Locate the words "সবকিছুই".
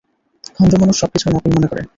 0.99-1.31